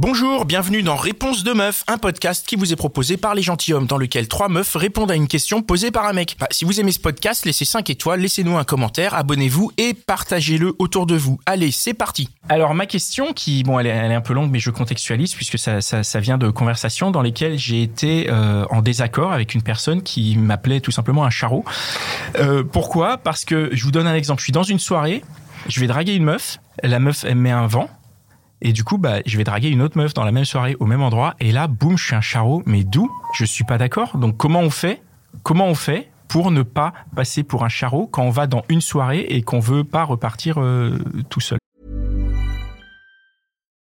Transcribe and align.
Bonjour, 0.00 0.44
bienvenue 0.44 0.82
dans 0.82 0.96
Réponse 0.96 1.44
de 1.44 1.52
meuf, 1.52 1.84
un 1.86 1.98
podcast 1.98 2.44
qui 2.44 2.56
vous 2.56 2.72
est 2.72 2.76
proposé 2.76 3.16
par 3.16 3.36
les 3.36 3.42
gentilshommes 3.42 3.86
dans 3.86 3.96
lequel 3.96 4.26
trois 4.26 4.48
meufs 4.48 4.74
répondent 4.74 5.12
à 5.12 5.14
une 5.14 5.28
question 5.28 5.62
posée 5.62 5.92
par 5.92 6.04
un 6.06 6.12
mec. 6.12 6.34
Bah, 6.40 6.48
si 6.50 6.64
vous 6.64 6.80
aimez 6.80 6.90
ce 6.90 6.98
podcast, 6.98 7.46
laissez 7.46 7.64
5 7.64 7.88
étoiles, 7.90 8.18
laissez-nous 8.18 8.56
un 8.56 8.64
commentaire, 8.64 9.14
abonnez-vous 9.14 9.70
et 9.78 9.94
partagez-le 9.94 10.74
autour 10.80 11.06
de 11.06 11.14
vous. 11.14 11.38
Allez, 11.46 11.70
c'est 11.70 11.94
parti. 11.94 12.28
Alors 12.48 12.74
ma 12.74 12.86
question 12.86 13.32
qui, 13.32 13.62
bon, 13.62 13.78
elle 13.78 13.86
est, 13.86 14.14
un 14.14 14.20
peu 14.20 14.34
longue, 14.34 14.50
mais 14.50 14.58
je 14.58 14.70
contextualise 14.70 15.32
puisque 15.34 15.60
ça, 15.60 15.80
ça, 15.80 16.02
ça 16.02 16.18
vient 16.18 16.38
de 16.38 16.50
conversations 16.50 17.12
dans 17.12 17.22
lesquelles 17.22 17.56
j'ai 17.56 17.80
été 17.80 18.26
euh, 18.30 18.64
en 18.70 18.82
désaccord 18.82 19.32
avec 19.32 19.54
une 19.54 19.62
personne 19.62 20.02
qui 20.02 20.36
m'appelait 20.36 20.80
tout 20.80 20.90
simplement 20.90 21.24
un 21.24 21.30
charreau. 21.30 21.64
Euh, 22.40 22.64
pourquoi? 22.64 23.16
Parce 23.16 23.44
que 23.44 23.70
je 23.72 23.84
vous 23.84 23.92
donne 23.92 24.08
un 24.08 24.14
exemple. 24.16 24.40
Je 24.40 24.46
suis 24.46 24.52
dans 24.52 24.64
une 24.64 24.80
soirée, 24.80 25.22
je 25.68 25.78
vais 25.78 25.86
draguer 25.86 26.16
une 26.16 26.24
meuf, 26.24 26.58
la 26.82 26.98
meuf 26.98 27.22
elle 27.22 27.36
met 27.36 27.52
un 27.52 27.68
vent. 27.68 27.88
Et 28.60 28.72
du 28.72 28.84
coup, 28.84 28.98
bah, 28.98 29.18
je 29.26 29.36
vais 29.36 29.44
draguer 29.44 29.68
une 29.68 29.82
autre 29.82 29.98
meuf 29.98 30.14
dans 30.14 30.24
la 30.24 30.32
même 30.32 30.44
soirée, 30.44 30.76
au 30.80 30.86
même 30.86 31.02
endroit. 31.02 31.34
Et 31.40 31.52
là, 31.52 31.66
boum, 31.66 31.98
je 31.98 32.04
suis 32.04 32.14
un 32.14 32.20
charreau. 32.20 32.62
Mais 32.66 32.84
d'où? 32.84 33.10
Je 33.34 33.44
suis 33.44 33.64
pas 33.64 33.78
d'accord. 33.78 34.16
Donc, 34.16 34.36
comment 34.36 34.60
on 34.60 34.70
fait? 34.70 35.02
Comment 35.42 35.66
on 35.66 35.74
fait 35.74 36.10
pour 36.28 36.50
ne 36.50 36.62
pas 36.62 36.92
passer 37.14 37.42
pour 37.42 37.64
un 37.64 37.68
charreau 37.68 38.06
quand 38.06 38.22
on 38.22 38.30
va 38.30 38.46
dans 38.46 38.62
une 38.68 38.80
soirée 38.80 39.26
et 39.28 39.42
qu'on 39.42 39.60
veut 39.60 39.84
pas 39.84 40.04
repartir 40.04 40.60
euh, 40.60 40.98
tout 41.28 41.40
seul? 41.40 41.58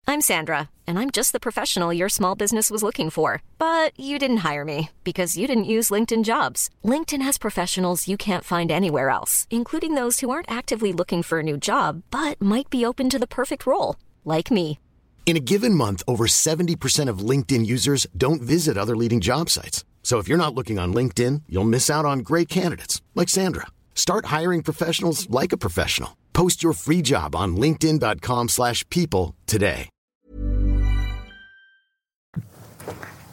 I'm 0.08 0.20
Sandra, 0.20 0.70
and 0.86 1.00
I'm 1.00 1.10
just 1.10 1.32
the 1.32 1.40
professional 1.40 1.94
your 1.94 2.10
small 2.10 2.36
business 2.36 2.70
was 2.70 2.84
looking 2.84 3.10
for. 3.10 3.42
But 3.58 3.98
you 3.98 4.20
didn't 4.20 4.44
hire 4.44 4.66
me 4.66 4.90
because 5.04 5.38
you 5.38 5.48
didn't 5.48 5.72
use 5.72 5.90
LinkedIn 5.90 6.26
jobs. 6.26 6.70
LinkedIn 6.84 7.22
has 7.22 7.38
professionals 7.38 8.10
you 8.10 8.18
can't 8.18 8.44
find 8.44 8.72
anywhere 8.72 9.10
else, 9.10 9.48
including 9.50 9.96
those 9.96 10.20
who 10.20 10.30
aren't 10.30 10.52
actively 10.52 10.92
looking 10.92 11.24
for 11.24 11.40
a 11.40 11.44
new 11.44 11.58
job 11.58 12.02
but 12.12 12.42
might 12.42 12.70
be 12.70 12.86
open 12.86 13.10
to 13.10 13.20
the 13.20 13.28
perfect 13.28 13.66
role, 13.66 13.96
like 14.26 14.52
me. 14.52 14.78
In 15.26 15.38
a 15.38 15.40
given 15.40 15.74
month, 15.74 16.04
over 16.08 16.26
70% 16.28 17.08
of 17.08 17.20
LinkedIn 17.20 17.66
users 17.66 18.06
don't 18.18 18.42
visit 18.42 18.78
other 18.78 18.98
leading 18.98 19.22
job 19.22 19.50
sites. 19.50 19.86
So 20.04 20.18
if 20.18 20.28
you're 20.28 20.38
not 20.38 20.54
looking 20.54 20.78
on 20.78 20.94
LinkedIn, 20.94 21.44
you'll 21.48 21.64
miss 21.76 21.90
out 21.90 22.04
on 22.04 22.20
great 22.20 22.50
candidates 22.50 23.02
like 23.16 23.30
Sandra. 23.30 23.68
Start 23.96 24.26
hiring 24.26 24.62
professionals 24.62 25.30
like 25.30 25.54
a 25.54 25.58
professional. 25.58 26.18
Post 26.34 26.62
your 26.64 26.74
free 26.74 27.02
job 27.02 27.34
on 27.34 27.56
linkedin.com/people 27.56 28.48
slash 28.50 28.84
people 28.90 29.36
today. 29.48 29.88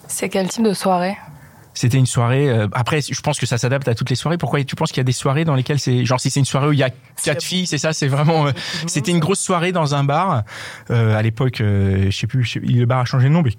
C'est 0.09 0.31
quel 0.31 0.49
type 0.49 0.65
de 0.65 0.75
soirée 0.75 1.17
C'était 1.79 1.97
une 1.99 2.07
soirée. 2.07 2.49
euh, 2.49 2.67
après, 2.73 3.01
je 3.01 3.21
pense 3.21 3.39
que 3.39 3.47
ça 3.47 3.57
s'adapte 3.57 3.87
à 3.87 3.95
toutes 3.95 4.11
les 4.11 4.17
soirées. 4.17 4.37
Pourquoi 4.37 4.63
tu 4.65 4.75
penses 4.75 4.91
qu'il 4.91 4.99
y 4.99 5.01
a 5.01 5.05
des 5.05 5.13
soirées 5.13 5.45
dans 5.45 5.55
lesquelles 5.55 5.79
c'est 5.79 6.05
genre 6.05 6.19
si 6.21 6.29
c'est 6.31 6.41
une 6.41 6.45
soirée 6.47 6.67
où 6.69 6.73
il 6.73 6.79
y 6.79 6.83
a 6.83 6.91
quatre 7.23 7.43
filles, 7.43 7.67
c'est 7.67 7.79
ça, 7.79 7.93
c'est 7.93 8.09
vraiment. 8.09 8.49
euh, 8.49 8.53
C'était 8.89 9.13
une 9.13 9.21
grosse 9.21 9.39
soirée 9.41 9.71
dans 9.71 9.95
un 9.95 10.03
bar. 10.03 10.43
Euh, 10.91 11.17
à 11.17 11.23
l'époque, 11.23 11.61
euh, 11.61 12.11
je 12.11 12.17
sais 12.17 12.27
plus, 12.27 12.57
le 12.63 12.85
bar 12.85 12.99
a 13.01 13.05
changé 13.05 13.29
de 13.29 13.33
nom, 13.33 13.43
mais 13.43 13.53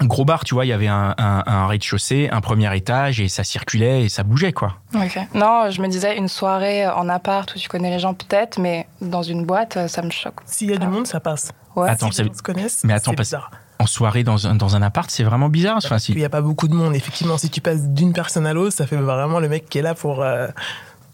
un 0.00 0.06
gros 0.06 0.24
bar, 0.24 0.44
tu 0.44 0.54
vois, 0.54 0.64
il 0.64 0.68
y 0.68 0.72
avait 0.72 0.88
un, 0.88 1.14
un, 1.18 1.42
un 1.46 1.66
rez-de-chaussée, 1.66 2.28
un 2.32 2.40
premier 2.40 2.74
étage 2.76 3.20
et 3.20 3.28
ça 3.28 3.44
circulait 3.44 4.04
et 4.04 4.08
ça 4.08 4.22
bougeait 4.22 4.52
quoi. 4.52 4.76
Ok. 4.94 5.18
Non, 5.34 5.70
je 5.70 5.80
me 5.82 5.88
disais 5.88 6.16
une 6.16 6.28
soirée 6.28 6.86
en 6.88 7.08
appart 7.08 7.54
où 7.54 7.58
tu 7.58 7.68
connais 7.68 7.90
les 7.90 7.98
gens 7.98 8.14
peut-être, 8.14 8.58
mais 8.58 8.88
dans 9.00 9.22
une 9.22 9.44
boîte, 9.44 9.86
ça 9.88 10.02
me 10.02 10.10
choque. 10.10 10.40
S'il 10.46 10.70
y 10.70 10.72
a 10.74 10.78
du 10.78 10.86
monde, 10.86 11.06
ça 11.06 11.20
passe. 11.20 11.52
Ouais. 11.76 11.88
Attends, 11.90 12.10
si 12.10 12.24
gens 12.24 12.32
se 12.34 12.42
connaissent, 12.42 12.82
mais 12.84 12.94
attends, 12.94 13.10
c'est 13.12 13.16
parce- 13.16 13.28
bizarre. 13.28 13.50
En 13.80 13.86
soirée 13.86 14.24
dans 14.24 14.46
un, 14.48 14.54
dans 14.56 14.74
un 14.74 14.82
appart, 14.82 15.08
c'est 15.10 15.22
vraiment 15.22 15.48
bizarre. 15.48 15.76
Enfin, 15.76 15.90
Parce 15.90 16.04
si- 16.04 16.12
qu'il 16.12 16.20
n'y 16.20 16.24
a 16.24 16.28
pas 16.30 16.40
beaucoup 16.40 16.66
de 16.68 16.74
monde. 16.74 16.94
Effectivement, 16.96 17.38
si 17.38 17.48
tu 17.48 17.60
passes 17.60 17.88
d'une 17.88 18.12
personne 18.12 18.46
à 18.46 18.52
l'autre, 18.52 18.74
ça 18.74 18.86
fait 18.86 18.96
vraiment 18.96 19.38
le 19.38 19.48
mec 19.48 19.68
qui 19.68 19.78
est 19.78 19.82
là 19.82 19.94
pour. 19.94 20.22
euh, 20.22 20.48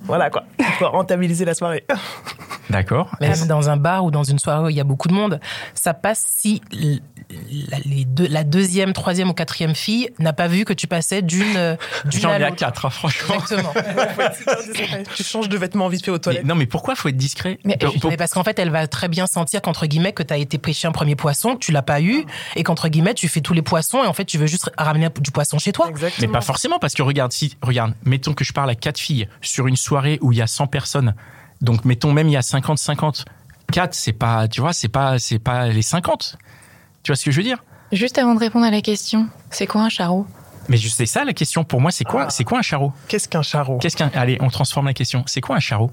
voilà 0.01 0.29
quoi, 0.31 0.45
pour 0.79 0.89
rentabiliser 0.89 1.45
la 1.45 1.55
soirée. 1.55 1.84
D'accord. 2.70 3.15
Même 3.20 3.47
dans 3.47 3.69
un 3.70 3.77
bar 3.77 4.05
ou 4.05 4.11
dans 4.11 4.25
une 4.25 4.39
soirée 4.39 4.65
où 4.67 4.69
il 4.70 4.77
y 4.77 4.81
a 4.81 4.84
beaucoup 4.84 5.09
de 5.09 5.12
monde, 5.15 5.41
ça 5.75 5.95
passe 5.95 6.25
si 6.29 6.61
la, 7.71 7.79
les 7.84 8.05
deux, 8.05 8.27
la 8.29 8.45
deuxième, 8.45 8.93
troisième 8.93 9.29
ou 9.31 9.34
quatrième 9.34 9.75
fille 9.75 10.11
n'a 10.19 10.33
pas 10.33 10.47
vu 10.48 10.65
que 10.65 10.73
tu 10.73 10.87
passais 10.87 11.23
d'une 11.23 11.56
euh, 11.56 11.77
d'une 12.06 12.21
J'en 12.21 12.31
à 12.31 12.33
ai 12.39 12.43
à 12.45 12.48
l'autre. 12.51 12.56
quatre, 12.56 12.87
hein, 12.87 12.91
franchement. 12.91 13.34
Exactement. 13.37 13.73
Tu 15.15 15.23
changes 15.25 15.49
de 15.49 15.56
vêtements 15.56 15.88
vite 15.88 16.05
fait 16.05 16.11
aux 16.11 16.15
Mais 16.15 16.21
toilettes. 16.21 16.44
non, 16.44 16.55
mais 16.55 16.66
pourquoi 16.66 16.94
faut 16.94 17.09
être 17.09 17.16
discret? 17.16 17.59
Mais, 17.65 17.77
Pour- 17.77 17.94
pour- 17.99 18.11
mais 18.11 18.16
parce 18.16 18.33
qu'en 18.33 18.44
fait, 18.44 18.59
elle 18.59 18.71
va 18.71 18.87
très 18.87 19.09
bien 19.09 19.27
sentir 19.27 19.62
qu'entre 19.62 19.87
guillemets 19.87 20.12
que 20.12 20.22
tu 20.22 20.33
as 20.33 20.37
été 20.38 20.59
pêché 20.59 20.87
un 20.88 20.93
premier 20.93 21.17
poisson, 21.17 21.55
que 21.55 21.59
tu 21.61 21.72
l'as 21.72 21.83
pas 21.83 22.00
eu, 22.00 22.25
et 22.56 22.62
qu'entre 22.62 22.88
guillemets 22.88 23.15
tu 23.15 23.28
fais 23.28 23.41
tous 23.41 23.53
les 23.55 23.62
poissons 23.62 24.03
et 24.05 24.06
en 24.06 24.12
fait 24.12 24.25
tu 24.25 24.38
veux 24.38 24.47
juste 24.47 24.71
ramener 24.78 25.09
du 25.21 25.31
poisson 25.31 25.59
chez 25.59 25.72
toi. 25.72 25.87
Mais 25.87 25.93
Exactement. 25.93 26.33
pas 26.33 26.41
forcément, 26.41 26.78
parce 26.78 26.94
que 26.94 27.03
regarde, 27.03 27.33
si, 27.33 27.56
regarde, 27.62 27.94
mettons 28.05 28.34
que 28.34 28.44
je 28.44 28.53
parle 28.53 28.71
à 28.71 28.75
quatre 28.75 28.99
filles 28.99 29.28
sur 29.41 29.67
une 29.67 29.77
soirée 29.77 30.19
où 30.22 30.33
il 30.33 30.38
y 30.38 30.43
a 30.43 30.47
100 30.47 30.67
personnes. 30.67 31.15
Donc, 31.64 31.84
mettons 31.84 32.12
même 32.12 32.28
il 32.28 32.32
y 32.32 32.36
a 32.36 32.41
50-50. 32.41 33.25
4, 33.72 33.94
c'est 33.94 34.12
pas, 34.12 34.47
tu 34.47 34.60
vois, 34.60 34.72
c'est 34.72 34.88
pas, 34.88 35.19
c'est 35.19 35.38
pas 35.38 35.66
les 35.69 35.82
50. 35.82 36.36
Tu 37.02 37.10
vois 37.10 37.16
ce 37.16 37.25
que 37.25 37.30
je 37.30 37.36
veux 37.38 37.42
dire? 37.42 37.64
Juste 37.92 38.19
avant 38.19 38.34
de 38.34 38.41
répondre 38.41 38.66
à 38.66 38.70
la 38.70 38.80
question, 38.82 39.28
c'est 39.50 39.66
quoi 39.66 39.82
un 39.82 39.88
charreau? 39.88 40.26
Mais 40.69 40.76
je 40.76 40.88
sais 40.88 41.06
ça, 41.06 41.25
la 41.25 41.32
question. 41.32 41.64
Pour 41.64 41.80
moi, 41.80 41.91
c'est 41.91 42.04
quoi, 42.04 42.25
Ah. 42.26 42.30
c'est 42.30 42.44
quoi 42.44 42.58
un 42.58 42.62
charreau? 42.62 42.92
Qu'est-ce 43.08 43.28
qu'un 43.28 43.42
charreau? 43.42 43.78
Qu'est-ce 43.78 43.97
qu'un, 43.97 44.10
allez, 44.14 44.38
on 44.41 44.48
transforme 44.50 44.86
la 44.86 44.94
question. 44.94 45.22
C'est 45.26 45.41
quoi 45.41 45.56
un 45.56 45.60
charreau? 45.60 45.91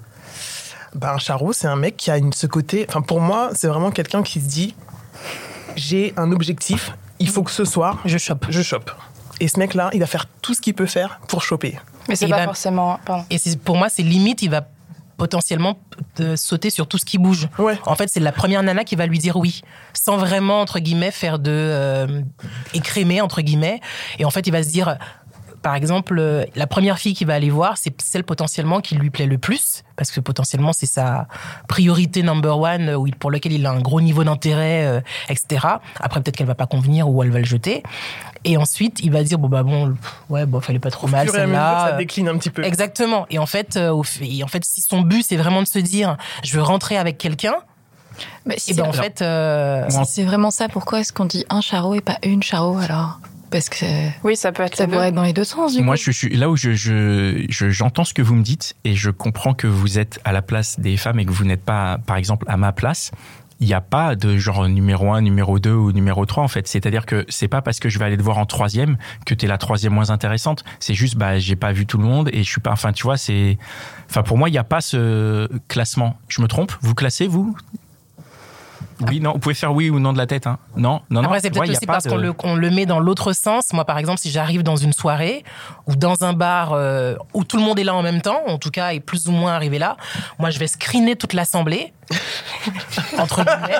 Bah, 0.95 1.13
un 1.13 1.17
charreau, 1.17 1.53
c'est 1.53 1.67
un 1.67 1.75
mec 1.75 1.95
qui 1.97 2.11
a 2.11 2.17
une, 2.17 2.33
ce 2.33 2.47
côté. 2.47 2.85
Enfin, 2.88 3.01
pour 3.01 3.21
moi, 3.21 3.49
c'est 3.53 3.67
vraiment 3.67 3.91
quelqu'un 3.91 4.23
qui 4.23 4.39
se 4.41 4.47
dit 4.47 4.75
j'ai 5.75 6.13
un 6.17 6.31
objectif, 6.31 6.91
il 7.19 7.29
faut 7.29 7.43
que 7.43 7.51
ce 7.51 7.63
soir, 7.65 7.99
Je 8.05 8.17
chope. 8.17 8.45
je 8.49 8.61
chope. 8.61 8.91
Et 9.39 9.47
ce 9.47 9.57
mec-là, 9.59 9.89
il 9.93 9.99
va 9.99 10.05
faire 10.05 10.25
tout 10.41 10.53
ce 10.53 10.61
qu'il 10.61 10.73
peut 10.73 10.85
faire 10.85 11.19
pour 11.27 11.41
choper. 11.43 11.79
Mais 12.09 12.15
c'est 12.15 12.27
pas 12.27 12.38
va- 12.39 12.45
forcément. 12.45 12.99
Pardon. 13.05 13.25
Et 13.29 13.38
c'est- 13.38 13.57
pour 13.59 13.77
moi, 13.77 13.89
c'est 13.89 14.03
limite, 14.03 14.41
il 14.41 14.49
va 14.49 14.61
potentiellement 15.21 15.77
te 16.15 16.35
sauter 16.35 16.71
sur 16.71 16.87
tout 16.87 16.97
ce 16.97 17.05
qui 17.05 17.19
bouge. 17.19 17.47
Ouais. 17.59 17.77
En 17.85 17.93
fait, 17.93 18.09
c'est 18.09 18.19
la 18.19 18.31
première 18.31 18.63
nana 18.63 18.83
qui 18.83 18.95
va 18.95 19.05
lui 19.05 19.19
dire 19.19 19.35
oui, 19.35 19.61
sans 19.93 20.17
vraiment 20.17 20.61
entre 20.61 20.79
guillemets 20.79 21.11
faire 21.11 21.37
de 21.37 21.51
euh, 21.51 22.21
écrémer 22.73 23.21
entre 23.21 23.41
guillemets. 23.41 23.81
Et 24.17 24.25
en 24.25 24.31
fait, 24.31 24.47
il 24.47 24.51
va 24.51 24.63
se 24.63 24.69
dire, 24.69 24.97
par 25.61 25.75
exemple, 25.75 26.17
euh, 26.19 26.45
la 26.55 26.67
première 26.67 26.97
fille 26.97 27.13
qui 27.13 27.25
va 27.25 27.35
aller 27.35 27.49
voir, 27.49 27.77
c'est 27.77 27.94
celle 28.01 28.23
potentiellement 28.23 28.81
qui 28.81 28.95
lui 28.95 29.09
plaît 29.09 29.25
le 29.27 29.38
plus, 29.38 29.83
parce 29.95 30.11
que 30.11 30.19
potentiellement 30.19 30.73
c'est 30.73 30.85
sa 30.88 31.27
priorité 31.67 32.23
number 32.23 32.57
one, 32.59 32.89
euh, 32.89 33.05
pour 33.19 33.31
lequel 33.31 33.51
il 33.53 33.66
a 33.66 33.71
un 33.71 33.79
gros 33.81 34.01
niveau 34.01 34.23
d'intérêt, 34.23 34.85
euh, 34.85 35.01
etc. 35.29 35.67
Après, 36.00 36.21
peut-être 36.21 36.35
qu'elle 36.35 36.47
va 36.47 36.55
pas 36.55 36.66
convenir 36.67 37.09
ou 37.09 37.21
elle 37.23 37.31
va 37.31 37.39
le 37.39 37.45
jeter. 37.45 37.83
Et 38.44 38.57
ensuite, 38.57 39.00
il 39.03 39.11
va 39.11 39.23
dire 39.23 39.38
bon 39.38 39.50
bah 39.50 39.61
bon, 39.63 39.95
ouais, 40.29 40.45
bon, 40.47 40.59
fallait 40.61 40.79
pas 40.79 40.89
trop 40.89 41.07
mal 41.07 41.27
Au 41.29 41.31
fur 41.31 41.39
et 41.39 41.44
à 41.44 41.47
mesure, 41.47 41.59
celle-là. 41.59 41.88
ça 41.91 41.97
décline 41.97 42.27
un 42.29 42.38
petit 42.38 42.50
peu. 42.50 42.63
Exactement. 42.63 43.27
Et 43.29 43.38
en 43.38 43.45
fait, 43.45 43.77
euh, 43.77 43.91
au 43.91 44.01
fait- 44.03 44.25
et 44.25 44.44
en 44.44 44.47
fait, 44.47 44.66
si 44.66 44.81
son 44.81 45.01
but 45.01 45.23
c'est 45.23 45.38
vraiment 45.38 45.61
de 45.61 45.67
se 45.67 45.77
dire, 45.79 46.17
je 46.44 46.55
veux 46.55 46.63
rentrer 46.63 46.97
avec 46.97 47.19
quelqu'un, 47.19 47.53
Bah, 48.45 48.55
et 48.55 48.59
si 48.59 48.73
ben 48.73 48.85
en 48.88 48.94
fait, 48.94 49.21
euh, 49.21 49.85
si 49.89 50.00
c'est 50.05 50.23
vraiment 50.23 50.50
ça, 50.51 50.67
pourquoi 50.69 51.00
est-ce 51.01 51.13
qu'on 51.13 51.25
dit 51.25 51.45
un 51.50 51.61
charreau 51.61 51.94
et 51.94 52.01
pas 52.01 52.17
une 52.23 52.41
charreau 52.41 52.77
alors? 52.79 53.19
Parce 53.51 53.69
que 53.69 53.85
Oui, 54.23 54.35
ça 54.35 54.51
peut 54.51 54.63
être. 54.63 54.75
ça 54.75 54.88
pourrait 54.88 55.09
être 55.09 55.13
dans 55.16 55.23
les 55.23 55.34
deux 55.34 55.44
sens 55.44 55.75
du 55.75 55.81
Moi, 55.84 55.95
coup. 55.95 56.01
je 56.03 56.12
suis 56.12 56.29
là 56.35 56.50
où 56.50 56.56
je, 56.56 56.72
je, 56.73 57.45
je- 57.50 57.69
j'entends 57.69 58.06
ce 58.06 58.13
que 58.13 58.22
vous 58.22 58.35
me 58.35 58.44
dites 58.44 58.75
et 58.85 58.95
je 58.95 59.09
comprends 59.12 59.53
que 59.53 59.67
vous 59.67 60.00
êtes 60.00 60.19
à 60.25 60.31
la 60.31 60.41
place 60.41 60.79
des 60.79 60.95
femmes 60.97 61.19
et 61.19 61.25
que 61.25 61.31
vous 61.31 61.44
n'êtes 61.45 61.63
pas, 61.63 61.97
par 62.06 62.16
exemple, 62.17 62.45
à 62.50 62.57
ma 62.57 62.72
place. 62.72 63.12
Il 63.59 63.67
n'y 63.67 63.75
a 63.75 63.81
pas 63.81 64.16
de 64.16 64.38
genre 64.38 64.67
numéro 64.67 65.13
1, 65.13 65.22
numéro 65.22 65.59
2 65.59 65.72
ou 65.72 65.91
numéro 65.91 66.25
3 66.25 66.44
en 66.44 66.47
fait. 66.47 66.67
C'est-à-dire 66.67 67.06
que 67.06 67.25
c'est 67.29 67.47
pas 67.47 67.62
parce 67.62 67.79
que 67.79 67.89
je 67.89 68.00
vais 68.00 68.06
aller 68.06 68.17
te 68.17 68.23
voir 68.23 68.39
en 68.39 68.47
troisième 68.47 68.97
que 69.23 69.35
t'es 69.35 69.45
la 69.45 69.59
troisième 69.59 69.94
moins 69.94 70.09
intéressante. 70.09 70.63
C'est 70.79 70.95
juste, 70.95 71.16
bah, 71.16 71.38
j'ai 71.38 71.56
pas 71.56 71.72
vu 71.72 71.85
tout 71.85 72.00
le 72.00 72.03
monde 72.06 72.29
et 72.33 72.41
je 72.44 72.50
suis 72.50 72.59
pas, 72.62 72.72
enfin, 72.72 72.91
tu 72.91 73.03
vois, 73.03 73.18
c'est, 73.18 73.59
enfin, 74.09 74.23
pour 74.23 74.39
moi, 74.39 74.50
il 74.50 74.53
n'y 74.53 74.57
a 74.57 74.63
pas 74.63 74.81
ce 74.81 75.47
classement. 75.68 76.18
Je 76.28 76.41
me 76.41 76.47
trompe? 76.47 76.72
Vous 76.81 76.95
classez, 76.95 77.28
vous? 77.28 77.56
Oui, 79.07 79.19
non, 79.19 79.34
vous 79.34 79.39
pouvez 79.39 79.56
faire 79.56 79.73
oui 79.73 79.89
ou 79.89 80.00
non 80.00 80.13
de 80.13 80.17
la 80.17 80.28
tête, 80.28 80.47
hein. 80.47 80.57
Non, 80.75 81.01
non, 81.09 81.22
non. 81.22 81.28
après 81.28 81.39
c'est 81.41 81.50
peut-être 81.51 81.69
aussi 81.72 81.85
parce 81.85 82.06
de- 82.06 82.31
qu'on 82.31 82.56
le, 82.56 82.69
met 82.69 82.85
dans 82.85 83.00
l'autre 83.00 83.34
sens. 83.34 83.73
Moi, 83.73 83.85
par 83.85 83.97
exemple, 83.97 84.19
si 84.19 84.29
j'arrive 84.31 84.63
dans 84.63 84.75
une 84.75 84.94
soirée 84.94 85.44
ou 85.88 85.95
dans 85.95 86.23
un 86.23 86.34
bar 86.34 86.73
euh, 86.73 87.16
où 87.34 87.44
tout 87.44 87.57
le 87.57 87.63
monde 87.63 87.79
est 87.79 87.84
là 87.84 87.95
en 87.95 88.01
même 88.03 88.22
temps, 88.22 88.41
en 88.47 88.57
tout 88.57 88.72
cas 88.72 88.94
est 88.94 89.00
plus 89.00 89.28
ou 89.28 89.31
moins 89.31 89.53
arrivé 89.53 89.79
là, 89.79 89.97
moi 90.39 90.50
je 90.50 90.59
vais 90.59 90.67
screener 90.67 91.16
toute 91.16 91.34
l'assemblée. 91.34 91.94
entre 93.17 93.44
guillemets. 93.44 93.78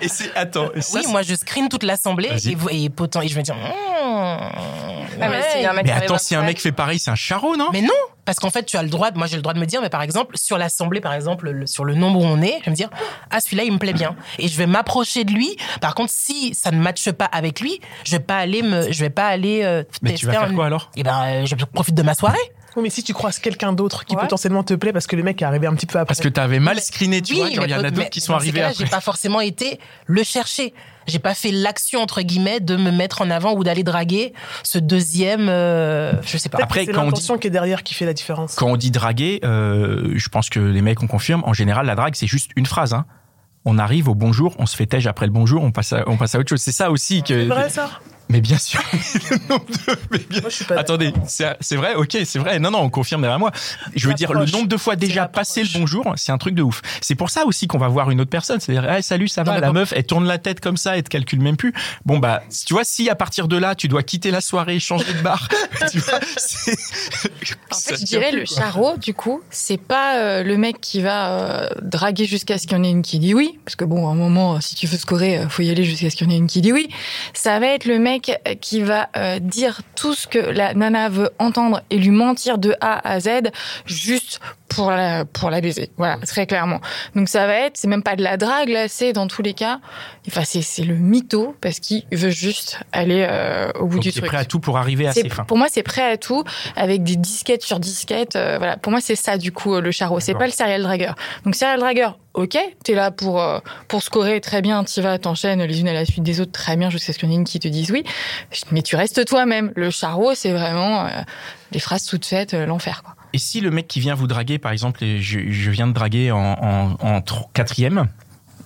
Et 0.00 0.08
c'est, 0.08 0.34
attends, 0.36 0.66
ça, 0.80 0.98
oui, 0.98 1.06
moi 1.10 1.22
je 1.22 1.34
screen 1.34 1.68
toute 1.68 1.84
l'assemblée 1.84 2.30
et, 2.44 2.54
vous- 2.56 2.68
et, 2.70 2.88
potent- 2.88 3.22
et 3.22 3.28
je 3.28 3.34
vais 3.36 3.42
dire. 3.42 3.54
hmm, 3.54 4.85
Ah, 5.20 5.28
mais 5.28 5.64
un 5.66 5.72
mec 5.72 5.84
attends, 5.92 6.18
si 6.18 6.34
un 6.34 6.42
mec 6.42 6.60
fait 6.60 6.72
pareil, 6.72 6.98
c'est 6.98 7.10
un 7.10 7.14
charreau, 7.14 7.56
non? 7.56 7.68
Mais 7.72 7.80
non, 7.82 7.88
parce 8.24 8.38
qu'en 8.38 8.50
fait, 8.50 8.64
tu 8.64 8.76
as 8.76 8.82
le 8.82 8.88
droit. 8.88 9.10
De, 9.10 9.18
moi, 9.18 9.26
j'ai 9.26 9.36
le 9.36 9.42
droit 9.42 9.54
de 9.54 9.58
me 9.60 9.66
dire, 9.66 9.80
mais 9.80 9.88
par 9.88 10.02
exemple, 10.02 10.36
sur 10.36 10.58
l'assemblée, 10.58 11.00
par 11.00 11.12
exemple, 11.14 11.50
le- 11.50 11.66
sur 11.66 11.84
le 11.84 11.94
nombre 11.94 12.20
où 12.20 12.24
on 12.24 12.40
est, 12.42 12.56
je 12.60 12.64
vais 12.66 12.70
me 12.70 12.76
dire, 12.76 12.90
ah 13.30 13.40
celui-là, 13.40 13.64
il 13.64 13.72
me 13.72 13.78
plaît 13.78 13.92
bien, 13.92 14.16
et 14.38 14.48
je 14.48 14.56
vais 14.56 14.66
m'approcher 14.66 15.24
de 15.24 15.32
lui. 15.32 15.56
Par 15.80 15.94
contre, 15.94 16.12
si 16.12 16.54
ça 16.54 16.70
ne 16.70 16.78
matche 16.78 17.10
pas 17.12 17.24
avec 17.26 17.60
lui, 17.60 17.80
je 18.04 18.12
vais 18.12 18.20
pas 18.20 18.36
aller 18.38 18.62
me, 18.62 18.90
je 18.92 19.00
vais 19.00 19.10
pas 19.10 19.26
aller. 19.28 19.62
euh, 19.64 19.82
Mais 20.02 20.14
tu 20.14 20.26
vas 20.26 20.32
faire 20.32 20.42
un- 20.44 20.54
quoi 20.54 20.66
alors? 20.66 20.90
Eh 20.96 21.02
ben, 21.02 21.22
euh, 21.26 21.46
je 21.46 21.54
profite 21.64 21.94
de 21.94 22.02
ma 22.02 22.14
soirée. 22.14 22.38
Oui, 22.76 22.82
mais 22.82 22.90
si 22.90 23.02
tu 23.02 23.12
croises 23.14 23.38
quelqu'un 23.38 23.72
d'autre 23.72 24.04
qui 24.04 24.14
Ouais. 24.14 24.20
potentiellement 24.22 24.62
te 24.62 24.74
plaît 24.74 24.92
parce 24.92 25.06
que 25.06 25.16
le 25.16 25.22
mec 25.22 25.40
est 25.40 25.44
arrivé 25.44 25.66
un 25.66 25.74
petit 25.74 25.86
peu 25.86 25.98
après. 25.98 26.06
Parce 26.06 26.20
que 26.20 26.28
t'avais 26.28 26.60
mal 26.60 26.78
screené, 26.80 27.22
tu 27.22 27.32
Oui, 27.32 27.38
vois. 27.40 27.50
Genre, 27.50 27.64
il 27.66 27.70
y 27.70 27.74
en 27.74 27.82
a 27.84 27.90
d'autres 27.90 28.10
qui 28.10 28.20
sont 28.20 28.34
arrivés 28.34 28.62
après. 28.62 28.74
J'ai 28.78 28.86
pas 28.90 29.00
forcément 29.00 29.40
été 29.40 29.80
le 30.06 30.22
chercher. 30.22 30.74
J'ai 31.06 31.18
pas 31.20 31.34
fait 31.34 31.52
l'action 31.52 32.00
entre 32.00 32.20
guillemets 32.22 32.60
de 32.60 32.76
me 32.76 32.90
mettre 32.90 33.22
en 33.22 33.30
avant 33.30 33.54
ou 33.54 33.62
d'aller 33.64 33.82
draguer 33.84 34.32
ce 34.64 34.78
deuxième. 34.78 35.48
euh, 35.48 36.12
je 36.22 36.36
sais 36.36 36.48
pas. 36.48 36.58
Après, 36.60 36.80
que 36.80 36.86
c'est 36.86 36.92
quand 36.92 37.00
on 37.02 37.04
dit- 37.04 37.10
l'intention 37.12 37.38
qui 37.38 37.46
est 37.46 37.50
derrière 37.50 37.82
qui 37.82 37.94
fait 37.94 38.06
la 38.06 38.12
différence. 38.12 38.56
Quand 38.56 38.66
on 38.66 38.76
dit 38.76 38.90
draguer, 38.90 39.40
euh, 39.44 40.12
je 40.16 40.28
pense 40.28 40.50
que 40.50 40.58
les 40.60 40.82
mecs 40.82 41.02
on 41.02 41.06
confirme. 41.06 41.42
En 41.46 41.52
général, 41.52 41.86
la 41.86 41.94
drague, 41.94 42.14
c'est 42.16 42.26
juste 42.26 42.50
une 42.56 42.66
phrase. 42.66 42.92
Hein. 42.94 43.04
on 43.68 43.78
arrive 43.78 44.08
au 44.08 44.14
bonjour, 44.14 44.54
on 44.60 44.66
se 44.66 44.76
fait 44.76 44.86
tège 44.86 45.08
après 45.08 45.26
le 45.26 45.32
bonjour, 45.32 45.60
on 45.64 45.72
passe 45.72 45.92
à, 45.92 46.04
on 46.08 46.16
passe 46.16 46.36
à 46.36 46.38
autre 46.38 46.48
chose. 46.50 46.60
C'est 46.60 46.70
ça 46.70 46.88
aussi 46.92 47.22
que. 47.24 47.34
C'est 47.42 47.46
vrai 47.46 47.68
ça 47.68 47.90
Mais 48.28 48.40
bien 48.40 48.58
sûr. 48.58 48.80
Le 49.30 49.48
nombre 49.48 49.64
de- 49.66 49.96
mais 50.10 50.18
bien- 50.18 50.40
Moi, 50.40 50.50
je 50.50 50.54
suis 50.56 50.64
pas 50.64 50.78
Attendez, 50.78 51.12
c'est 51.26 51.76
vrai, 51.76 51.94
ok, 51.94 52.16
c'est 52.24 52.38
vrai. 52.38 52.58
Non, 52.58 52.70
non, 52.70 52.80
on 52.80 52.90
confirme 52.90 53.20
derrière 53.22 53.38
moi. 53.38 53.52
Je 53.94 54.08
veux 54.08 54.14
dire, 54.14 54.32
le 54.32 54.46
nombre 54.46 54.66
de 54.68 54.76
fois 54.76 54.96
déjà 54.96 55.28
passé 55.28 55.62
le 55.62 55.68
bonjour, 55.78 56.12
c'est 56.16 56.32
un 56.32 56.38
truc 56.38 56.54
de 56.54 56.62
ouf. 56.62 56.82
C'est 57.00 57.14
pour 57.14 57.30
ça 57.30 57.44
aussi 57.46 57.66
qu'on 57.66 57.78
va 57.78 57.88
voir 57.88 58.10
une 58.10 58.20
autre 58.20 58.30
personne. 58.30 58.58
C'est-à-dire, 58.60 58.90
hey, 58.90 59.02
salut, 59.02 59.28
ça 59.28 59.42
va. 59.42 59.60
La 59.60 59.72
meuf, 59.72 59.92
elle 59.96 60.04
tourne 60.04 60.26
la 60.26 60.38
tête 60.38 60.60
comme 60.60 60.76
ça, 60.76 60.96
elle 60.96 61.02
te 61.04 61.08
calcule 61.08 61.40
même 61.40 61.56
plus. 61.56 61.72
Bon, 62.04 62.18
bah, 62.18 62.42
tu 62.66 62.74
vois, 62.74 62.84
si 62.84 63.08
à 63.08 63.14
partir 63.14 63.48
de 63.48 63.56
là, 63.56 63.74
tu 63.74 63.88
dois 63.88 64.02
quitter 64.02 64.30
la 64.30 64.40
soirée, 64.40 64.78
changer 64.80 65.12
de 65.12 65.20
bar, 65.22 65.48
tu 65.90 65.98
vois, 66.00 66.18
c'est. 66.36 66.76
En 67.72 67.76
fait, 67.76 67.96
je 67.98 68.04
dirais 68.04 68.30
plus, 68.30 68.40
le 68.40 68.44
charreau, 68.46 68.96
du 68.96 69.14
coup, 69.14 69.40
c'est 69.50 69.80
pas 69.80 70.16
euh, 70.18 70.42
le 70.42 70.56
mec 70.56 70.80
qui 70.80 71.00
va 71.00 71.30
euh, 71.64 71.68
draguer 71.82 72.24
jusqu'à 72.26 72.58
ce 72.58 72.66
qu'il 72.66 72.76
y 72.76 72.80
en 72.80 72.84
ait 72.84 72.90
une 72.90 73.02
qui 73.02 73.18
dit 73.18 73.34
oui, 73.34 73.58
parce 73.64 73.76
que 73.76 73.84
bon, 73.84 74.08
à 74.08 74.12
un 74.12 74.14
moment, 74.14 74.60
si 74.60 74.74
tu 74.74 74.86
veux 74.86 74.98
scorer, 74.98 75.38
euh, 75.38 75.48
faut 75.48 75.62
y 75.62 75.70
aller 75.70 75.84
jusqu'à 75.84 76.10
ce 76.10 76.16
qu'il 76.16 76.26
y 76.26 76.30
en 76.30 76.34
ait 76.34 76.38
une 76.38 76.46
qui 76.46 76.60
dit 76.60 76.72
oui. 76.72 76.88
Ça 77.34 77.58
va 77.60 77.68
être 77.68 77.84
le 77.84 77.98
mec 77.98 78.15
euh, 78.28 78.54
qui 78.60 78.82
va 78.82 79.08
euh, 79.16 79.38
dire 79.38 79.80
tout 79.94 80.14
ce 80.14 80.26
que 80.26 80.38
la 80.38 80.74
nana 80.74 81.08
veut 81.08 81.30
entendre 81.38 81.82
et 81.90 81.98
lui 81.98 82.10
mentir 82.10 82.58
de 82.58 82.74
A 82.80 83.08
à 83.08 83.20
Z, 83.20 83.50
juste 83.84 84.40
pour 84.76 84.90
la 84.92 85.24
pour 85.24 85.50
la 85.50 85.60
baiser. 85.60 85.90
Voilà, 85.96 86.18
très 86.26 86.46
clairement. 86.46 86.80
Donc 87.16 87.28
ça 87.28 87.46
va 87.46 87.54
être, 87.54 87.76
c'est 87.76 87.88
même 87.88 88.02
pas 88.02 88.14
de 88.14 88.22
la 88.22 88.36
drague 88.36 88.68
là, 88.68 88.86
c'est 88.88 89.12
dans 89.12 89.26
tous 89.26 89.42
les 89.42 89.54
cas, 89.54 89.80
enfin 90.28 90.42
c'est 90.44 90.62
c'est 90.62 90.84
le 90.84 90.94
mytho 90.94 91.56
parce 91.60 91.80
qu'il 91.80 92.04
veut 92.12 92.30
juste 92.30 92.78
aller 92.92 93.26
euh, 93.28 93.70
au 93.80 93.86
bout 93.86 93.96
Donc, 93.96 94.02
du 94.04 94.12
truc. 94.12 94.26
prêt 94.26 94.36
à 94.36 94.44
tout 94.44 94.60
pour 94.60 94.78
arriver 94.78 95.08
à 95.08 95.12
C'est- 95.12 95.22
ses 95.22 95.28
fins. 95.30 95.44
Pour 95.44 95.56
moi, 95.58 95.66
c'est 95.70 95.82
prêt 95.82 96.12
à 96.12 96.16
tout, 96.16 96.44
avec 96.76 97.02
des 97.02 97.16
disquettes 97.16 97.62
sur 97.62 97.80
disquettes. 97.80 98.36
euh, 98.36 98.58
voilà. 98.58 98.76
Pour 98.76 98.90
moi, 98.92 99.00
c'est 99.00 99.16
ça, 99.16 99.38
du 99.38 99.50
coup, 99.52 99.74
euh, 99.74 99.80
le 99.80 99.90
charreau. 99.90 100.20
C'est 100.20 100.34
pas 100.34 100.46
le 100.46 100.52
serial 100.52 100.82
dragger. 100.82 101.12
Donc, 101.44 101.54
serial 101.54 101.80
dragger, 101.80 102.08
ok, 102.34 102.58
t'es 102.84 102.94
là 102.94 103.10
pour, 103.10 103.40
euh, 103.40 103.58
pour 103.88 104.02
scorer, 104.02 104.40
très 104.40 104.60
bien, 104.62 104.84
t'y 104.84 105.00
vas, 105.00 105.18
t'enchaînes 105.18 105.62
les 105.62 105.80
unes 105.80 105.88
à 105.88 105.92
la 105.94 106.04
suite 106.04 106.22
des 106.22 106.40
autres, 106.40 106.52
très 106.52 106.76
bien, 106.76 106.90
jusqu'à 106.90 107.12
ce 107.12 107.18
qu'il 107.18 107.28
y 107.28 107.32
en 107.32 107.34
ait 107.34 107.38
une 107.38 107.44
qui 107.44 107.58
te 107.60 107.68
dise 107.68 107.90
oui. 107.90 108.04
Mais 108.72 108.82
tu 108.82 108.96
restes 108.96 109.24
toi-même. 109.24 109.72
Le 109.76 109.90
charreau, 109.90 110.34
c'est 110.34 110.52
vraiment 110.52 111.06
euh, 111.06 111.08
les 111.72 111.78
phrases 111.78 112.04
toutes 112.04 112.26
faites, 112.26 112.54
euh, 112.54 112.66
l'enfer, 112.66 113.02
quoi. 113.04 113.14
Et 113.36 113.38
si 113.38 113.60
le 113.60 113.70
mec 113.70 113.86
qui 113.86 114.00
vient 114.00 114.14
vous 114.14 114.26
draguer, 114.26 114.58
par 114.58 114.72
exemple, 114.72 115.04
et 115.04 115.20
je, 115.20 115.38
je 115.50 115.70
viens 115.70 115.86
de 115.86 115.92
draguer 115.92 116.30
en, 116.32 116.38
en, 116.38 116.96
en 117.06 117.20
tro- 117.20 117.50
quatrième, 117.52 118.06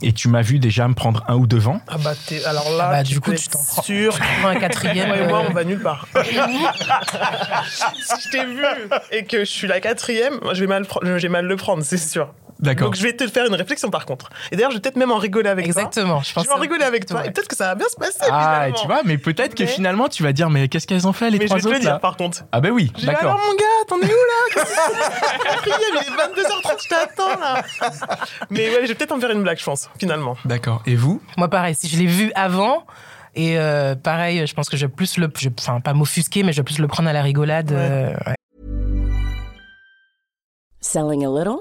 et 0.00 0.12
tu 0.12 0.28
m'as 0.28 0.42
vu 0.42 0.60
déjà 0.60 0.86
me 0.86 0.94
prendre 0.94 1.24
un 1.26 1.34
ou 1.34 1.48
deux 1.48 1.58
vents, 1.58 1.80
Ah 1.88 1.96
bah, 1.98 2.12
t'es- 2.28 2.44
alors 2.44 2.70
là, 2.76 2.86
Ah 2.86 2.90
bah, 2.98 3.02
tu 3.02 3.14
du 3.14 3.20
coup, 3.20 3.34
tu 3.34 3.48
t'en 3.48 3.58
prends. 3.64 3.82
sûr. 3.82 4.14
Tu 4.14 4.20
prends 4.40 4.48
un 4.50 4.54
quatrième. 4.60 5.08
Moi 5.08 5.16
et 5.16 5.26
moi, 5.26 5.40
euh, 5.40 5.46
on 5.50 5.52
va 5.52 5.64
nulle 5.64 5.80
part. 5.82 6.06
si 6.14 6.22
je 8.24 8.30
t'ai 8.30 8.44
vu 8.44 8.62
et 9.10 9.24
que 9.24 9.40
je 9.40 9.44
suis 9.50 9.66
la 9.66 9.80
quatrième, 9.80 10.34
moi, 10.40 10.54
je 10.54 10.60
vais 10.60 10.68
mal, 10.68 10.86
j'ai 11.16 11.28
mal 11.28 11.46
le 11.46 11.56
prendre, 11.56 11.82
c'est 11.82 11.98
sûr. 11.98 12.32
D'accord. 12.60 12.88
Donc 12.88 12.96
je 12.96 13.02
vais 13.02 13.14
te 13.14 13.26
faire 13.26 13.46
une 13.46 13.54
réflexion 13.54 13.90
par 13.90 14.04
contre. 14.06 14.28
Et 14.52 14.56
d'ailleurs, 14.56 14.70
je 14.70 14.76
vais 14.76 14.80
peut-être 14.82 14.96
même 14.96 15.10
en 15.10 15.16
rigoler 15.18 15.48
avec 15.48 15.64
toi. 15.72 15.82
Exactement. 15.82 16.20
Je, 16.20 16.28
Je 16.28 16.34
pense 16.34 16.44
vais 16.44 16.50
en 16.52 16.56
que- 16.56 16.60
rigoler 16.60 16.84
avec 16.84 17.06
toi. 17.06 17.20
Ouais. 17.20 17.28
Et 17.28 17.30
peut-être 17.30 17.48
que 17.48 17.56
ça 17.56 17.68
va 17.68 17.74
bien 17.74 17.88
se 17.88 17.96
passer. 17.96 18.18
Ah, 18.30 18.54
finalement. 18.66 18.76
tu 18.80 18.86
vois, 18.86 19.00
mais 19.04 19.16
peut-être 19.18 19.54
que 19.54 19.64
finalement, 19.66 20.08
tu 20.08 20.22
vas 20.22 20.32
dire, 20.32 20.50
mais 20.50 20.68
qu'est-ce 20.68 20.86
qu'elles 20.86 21.06
ont 21.08 21.12
fait, 21.12 21.30
les 21.30 21.38
Mais 21.38 21.44
je 21.44 21.48
trois 21.48 21.56
vais 21.58 21.62
te 21.62 21.68
le 21.68 21.78
dire 21.80 21.90
là 21.94 21.98
par 21.98 22.16
contre. 22.16 22.44
Ah 22.52 22.60
ben 22.60 22.70
oui, 22.70 22.92
Je 22.96 23.00
dis, 23.02 23.08
alors 23.08 23.20
d'accord. 23.22 23.40
mon 23.46 23.54
gars, 23.54 23.64
t'en 23.88 23.96
es 24.00 24.04
où 24.04 24.08
là? 24.08 24.64
Il 25.66 25.70
est 25.72 26.10
22h30, 26.10 26.82
je 26.82 26.88
t'attends 26.88 27.38
là. 27.40 27.62
Mais 28.50 28.68
ouais, 28.68 28.82
je 28.82 28.88
vais 28.88 28.94
peut-être 28.94 29.12
en 29.12 29.20
faire 29.20 29.30
une 29.30 29.42
blague, 29.42 29.58
je 29.58 29.64
pense, 29.64 29.88
finalement. 29.98 30.36
D'accord. 30.44 30.82
Et 30.86 30.96
vous? 30.96 31.22
Moi, 31.38 31.48
pareil, 31.48 31.74
si 31.74 31.88
je 31.88 31.96
l'ai 31.98 32.06
vu 32.06 32.30
avant, 32.34 32.84
et 33.34 33.58
euh, 33.58 33.94
pareil, 33.94 34.46
je 34.46 34.54
pense 34.54 34.68
que 34.68 34.76
je 34.76 34.86
vais 34.86 34.92
plus 34.92 35.16
le. 35.16 35.30
je- 35.38 35.48
Enfin, 35.58 35.80
pas 35.80 35.92
m'offusquer, 35.94 36.42
mais 36.42 36.52
je 36.52 36.58
vais 36.58 36.64
plus 36.64 36.78
le 36.78 36.88
prendre 36.88 37.08
à 37.08 37.12
la 37.12 37.22
rigolade. 37.22 37.70
Ouais. 37.70 37.76
euh, 37.78 38.12
ouais. 38.26 38.34
Selling 40.80 41.24
a 41.24 41.28
little? 41.28 41.60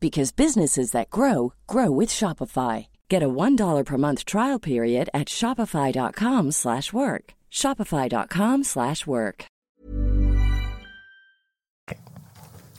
because 0.00 0.32
businesses 0.32 0.92
that 0.92 1.10
grow 1.10 1.52
grow 1.66 1.90
with 1.90 2.08
Shopify. 2.08 2.86
Get 3.08 3.22
a 3.22 3.28
$1 3.28 3.84
per 3.84 3.96
month 3.98 4.24
trial 4.24 4.58
period 4.58 5.08
at 5.12 5.28
shopify.com/work. 5.28 6.52
slash 6.52 6.92
work. 6.92 7.34
shopify.com/work. 7.50 8.64
slash 8.64 9.06
work. 9.06 9.44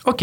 Ok. 0.04 0.22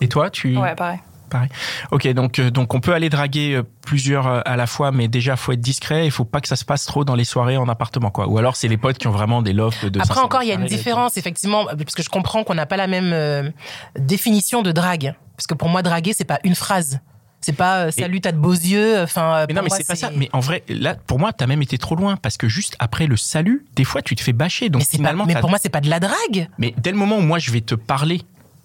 Et 0.00 0.08
toi, 0.08 0.30
tu 0.30 0.56
Ouais, 0.56 0.74
pareil. 0.74 1.00
Pareil. 1.30 1.48
Ok, 1.90 2.06
donc 2.08 2.38
euh, 2.38 2.50
donc 2.50 2.74
on 2.74 2.80
peut 2.80 2.92
aller 2.94 3.08
draguer 3.08 3.54
euh, 3.54 3.62
plusieurs 3.82 4.26
euh, 4.26 4.40
à 4.44 4.56
la 4.56 4.66
fois, 4.66 4.92
mais 4.92 5.08
déjà 5.08 5.36
faut 5.36 5.52
être 5.52 5.60
discret. 5.60 6.06
Il 6.06 6.10
faut 6.10 6.24
pas 6.24 6.40
que 6.40 6.48
ça 6.48 6.56
se 6.56 6.64
passe 6.64 6.86
trop 6.86 7.04
dans 7.04 7.14
les 7.14 7.24
soirées 7.24 7.56
en 7.56 7.68
appartement, 7.68 8.10
quoi. 8.10 8.26
Ou 8.28 8.38
alors 8.38 8.56
c'est 8.56 8.68
les 8.68 8.76
potes 8.76 8.98
qui 8.98 9.06
ont 9.06 9.12
vraiment 9.12 9.42
des 9.42 9.52
lofts 9.52 9.86
de. 9.86 10.00
Après 10.00 10.14
500 10.14 10.24
encore, 10.24 10.42
il 10.42 10.48
y 10.48 10.52
a 10.52 10.54
une 10.54 10.66
différence, 10.66 11.16
effectivement, 11.16 11.66
parce 11.66 11.94
que 11.94 12.02
je 12.02 12.08
comprends 12.08 12.44
qu'on 12.44 12.54
n'a 12.54 12.66
pas 12.66 12.76
la 12.76 12.86
même 12.86 13.12
euh, 13.12 13.50
définition 13.98 14.62
de 14.62 14.72
drague. 14.72 15.14
Parce 15.36 15.46
que 15.46 15.54
pour 15.54 15.68
moi, 15.68 15.82
draguer, 15.82 16.12
c'est 16.12 16.24
pas 16.24 16.38
une 16.44 16.54
phrase. 16.54 17.00
C'est 17.40 17.52
pas 17.52 17.86
euh, 17.86 17.90
salut, 17.90 18.22
t'as 18.22 18.32
de 18.32 18.38
beaux 18.38 18.52
yeux. 18.52 19.02
Enfin, 19.02 19.34
euh, 19.34 19.44
Mais 19.48 19.54
non, 19.54 19.62
mais 19.62 19.68
c'est 19.68 19.86
pas 19.86 19.96
ça. 19.96 20.10
Mais 20.16 20.30
en 20.32 20.40
vrai, 20.40 20.62
là, 20.68 20.94
pour 20.94 21.18
moi, 21.18 21.30
t'as 21.34 21.46
même 21.46 21.60
été 21.60 21.76
trop 21.76 21.94
loin 21.94 22.16
parce 22.16 22.38
que 22.38 22.48
juste 22.48 22.74
après 22.78 23.06
le 23.06 23.18
salut, 23.18 23.66
des 23.76 23.84
fois, 23.84 24.00
tu 24.00 24.16
te 24.16 24.22
fais 24.22 24.32
bâcher. 24.32 24.70
Donc 24.70 24.80
mais 24.80 24.86
c'est 24.90 24.96
pas- 24.96 25.02
finalement, 25.02 25.26
mais 25.26 25.34
pour 25.34 25.50
moi, 25.50 25.58
c'est 25.60 25.68
pas 25.68 25.82
de 25.82 25.90
la 25.90 26.00
drague. 26.00 26.48
Mais 26.56 26.74
dès 26.78 26.90
le 26.90 26.96
moment 26.96 27.18
où 27.18 27.20
moi 27.20 27.38
je 27.38 27.50
vais 27.50 27.60
te 27.60 27.74
parler 27.74 28.22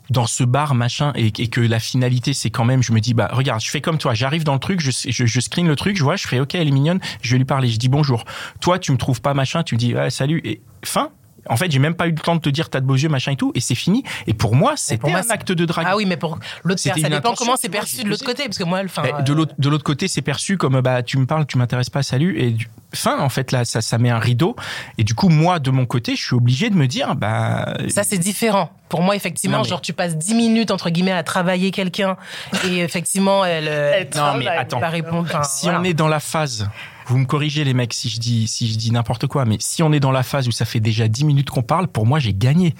dans 0.09 0.25
ce 0.25 0.43
bar 0.43 0.75
machin 0.75 1.11
et, 1.15 1.27
et 1.27 1.47
que 1.47 1.61
la 1.61 1.79
finalité 1.79 2.33
c'est 2.33 2.49
quand 2.49 2.65
même 2.65 2.81
je 2.81 2.91
me 2.91 2.99
dis 2.99 3.13
bah 3.13 3.29
regarde 3.31 3.61
je 3.61 3.69
fais 3.69 3.81
comme 3.81 3.97
toi 3.97 4.13
j'arrive 4.13 4.43
dans 4.43 4.53
le 4.53 4.59
truc 4.59 4.79
je, 4.79 4.91
je, 4.91 5.25
je 5.25 5.39
screen 5.39 5.67
le 5.67 5.75
truc 5.75 5.97
je 5.97 6.03
vois 6.03 6.15
je 6.15 6.27
fais 6.27 6.39
ok 6.39 6.55
elle 6.55 6.67
est 6.67 6.71
mignonne 6.71 6.99
je 7.21 7.31
vais 7.31 7.37
lui 7.37 7.45
parler 7.45 7.69
je 7.69 7.77
dis 7.77 7.89
bonjour. 7.89 8.25
Toi 8.59 8.79
tu 8.79 8.91
me 8.91 8.97
trouves 8.97 9.21
pas 9.21 9.33
machin 9.33 9.63
tu 9.63 9.75
me 9.75 9.79
dis 9.79 9.95
ouais, 9.95 10.09
salut 10.09 10.41
et 10.43 10.61
fin. 10.83 11.09
En 11.47 11.55
fait 11.55 11.71
j'ai 11.71 11.79
même 11.79 11.95
pas 11.95 12.07
eu 12.07 12.11
le 12.11 12.17
temps 12.17 12.35
de 12.35 12.41
te 12.41 12.49
dire 12.49 12.69
t'as 12.69 12.79
de 12.79 12.85
beaux 12.85 12.95
yeux 12.95 13.09
machin 13.09 13.31
et 13.31 13.35
tout 13.35 13.51
et 13.55 13.59
c'est 13.59 13.75
fini. 13.75 14.03
Et 14.27 14.33
pour 14.33 14.55
moi 14.55 14.73
c'était 14.75 15.11
un 15.11 15.29
acte 15.29 15.51
de 15.51 15.65
drague. 15.65 15.85
Ah 15.89 15.95
oui, 15.95 16.05
mais 16.05 16.17
pour 16.17 16.37
l'autre, 16.63 16.79
ça 16.81 16.93
dépend 16.93 17.15
intention, 17.15 17.45
comment 17.45 17.57
c'est 17.57 17.69
perçu 17.69 18.03
de 18.03 18.09
l'autre 18.09 18.25
côté. 18.25 18.43
Parce 18.43 18.57
que 18.57 18.63
moi, 18.63 18.81
Mais 18.83 19.23
de 19.23 19.31
euh, 19.31 19.35
l'autre 19.35 19.53
de 19.57 19.69
l'autre 19.69 19.83
côté, 19.83 20.07
c'est 20.07 20.21
perçu 20.21 20.57
comme 20.57 20.79
bah 20.81 21.01
tu 21.01 21.17
me 21.17 21.25
parles, 21.25 21.45
tu 21.45 21.57
m'intéresses 21.57 21.89
pas, 21.89 22.03
salut 22.03 22.39
et 22.39 22.55
fin 22.93 23.19
en 23.19 23.29
fait 23.29 23.51
là 23.51 23.65
ça 23.65 23.81
ça 23.81 23.97
met 23.97 24.09
un 24.09 24.19
rideau 24.19 24.55
et 24.97 25.03
du 25.03 25.13
coup 25.13 25.29
moi 25.29 25.59
de 25.59 25.69
mon 25.71 25.85
côté, 25.85 26.15
je 26.15 26.23
suis 26.23 26.35
obligé 26.35 26.69
de 26.69 26.75
me 26.75 26.87
dire 26.87 27.15
bah 27.15 27.73
Ça, 27.89 28.03
c'est 28.03 28.17
différent. 28.17 28.71
Pour 28.89 29.03
moi, 29.03 29.15
effectivement, 29.15 29.57
Non, 29.57 29.63
mais- 29.63 29.69
genre, 29.69 29.81
tu 29.81 29.93
passes 29.93 30.17
10 30.17 30.33
minutes, 30.33 30.71
entre 30.71 30.89
guillemets, 30.89 31.11
à 31.11 31.21
travailler 31.21 31.69
quelqu'un, 31.69 32.17
et 32.65 32.79
effectivement, 32.79 33.45
elle, 33.45 33.67
euh, 33.67 33.91
Elle 33.95 34.09
Non, 34.19 34.33
mais 34.35 34.47
attends. 34.47 34.79
va 34.79 34.89
répondre. 34.89 35.27
enfin, 35.29 35.43
si 35.43 35.65
voilà. 35.67 35.79
on 35.79 35.83
est 35.83 35.93
dans 35.93 36.07
la 36.07 36.19
phase, 36.19 36.67
vous 37.05 37.19
me 37.19 37.25
corrigez 37.25 37.63
les 37.63 37.75
mecs 37.75 37.93
si 37.93 38.09
je 38.09 38.19
dis 38.19 38.47
si 38.47 38.71
je 38.71 38.77
dis 38.79 38.91
n'importe 38.91 39.27
quoi, 39.27 39.45
mais 39.45 39.57
si 39.59 39.83
on 39.83 39.91
est 39.93 39.99
dans 39.99 40.11
la 40.11 40.23
phase 40.23 40.47
où 40.47 40.51
ça 40.51 40.65
fait 40.65 40.79
déjà 40.79 41.07
10 41.07 41.23
minutes 41.25 41.49
qu'on 41.51 41.61
parle, 41.61 41.87
pour 41.87 42.07
moi 42.07 42.17
j'ai 42.19 42.33
gagné. 42.33 42.73